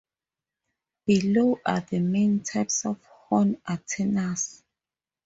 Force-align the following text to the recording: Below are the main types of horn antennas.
Below 1.05 1.59
are 1.63 1.81
the 1.81 1.99
main 1.99 2.39
types 2.41 2.87
of 2.87 3.05
horn 3.05 3.61
antennas. 3.69 4.63